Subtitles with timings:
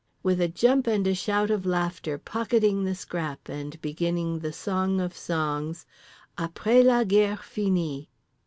[0.25, 4.99] _"—with a jump and a shout of laughter pocketing the scrap and beginning the Song
[4.99, 5.85] of Songs:
[6.39, 8.07] "_après la guerre finit….